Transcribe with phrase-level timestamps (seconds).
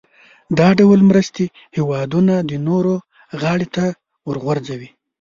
[0.57, 1.45] دا ډول مرستې
[1.77, 2.95] هېوادونه د نورو
[3.41, 3.85] غاړې ته
[4.27, 4.89] ورغورځوي.